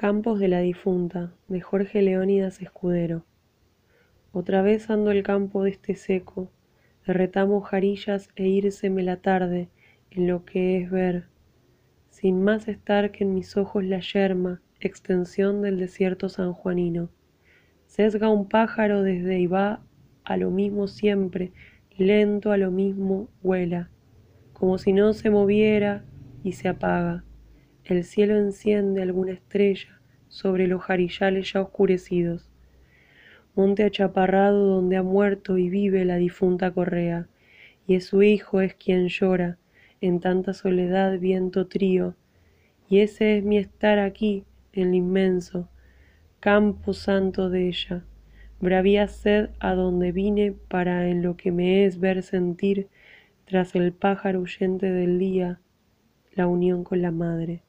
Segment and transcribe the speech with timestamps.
[0.00, 3.24] Campos de la difunta, de Jorge Leónidas Escudero.
[4.30, 6.52] Otra vez ando el campo de este seco,
[7.04, 9.70] de retamo jarillas e írseme la tarde
[10.12, 11.24] en lo que es ver,
[12.10, 17.08] sin más estar que en mis ojos la yerma, extensión del desierto sanjuanino.
[17.86, 19.82] Sesga un pájaro desde y va
[20.22, 21.50] a lo mismo siempre,
[21.96, 23.90] lento a lo mismo vuela,
[24.52, 26.04] como si no se moviera
[26.44, 27.24] y se apaga.
[27.88, 29.98] El cielo enciende alguna estrella
[30.28, 32.46] sobre los jarillales ya oscurecidos.
[33.54, 37.28] Monte achaparrado donde ha muerto y vive la difunta correa,
[37.86, 39.56] y es su hijo es quien llora,
[40.02, 42.14] en tanta soledad viento trío,
[42.90, 44.44] y ese es mi estar aquí
[44.74, 45.70] en lo inmenso,
[46.40, 48.04] campo santo de ella.
[48.60, 52.88] Bravía sed a donde vine para en lo que me es ver sentir,
[53.46, 55.62] tras el pájaro huyente del día,
[56.34, 57.62] la unión con la madre.